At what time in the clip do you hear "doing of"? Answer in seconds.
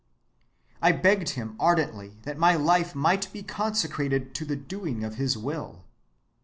4.55-5.17